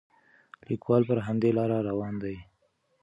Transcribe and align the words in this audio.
لیکوال 0.67 1.01
پر 1.09 1.17
همدې 1.27 1.49
لاره 1.57 1.77
روان 1.89 2.13
دی. 2.23 2.35